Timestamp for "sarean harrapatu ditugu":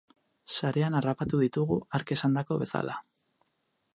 0.53-1.77